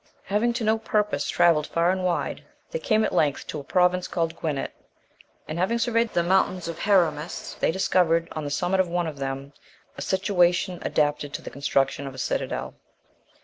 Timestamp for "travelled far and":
1.29-2.03